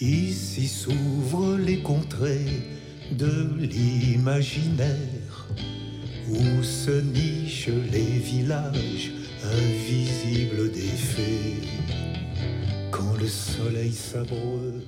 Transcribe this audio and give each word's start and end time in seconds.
Ici 0.00 0.66
s'ouvrent 0.66 1.58
les 1.58 1.82
contrées 1.82 2.62
de 3.12 3.50
l'imaginaire, 3.58 5.46
où 6.26 6.62
se 6.62 7.02
nichent 7.02 7.68
les 7.92 8.18
villages 8.18 9.12
invisibles 9.44 10.72
des 10.72 10.80
fées. 10.80 11.68
Quand 12.90 13.14
le 13.20 13.28
soleil 13.28 13.92
sabreux 13.92 14.82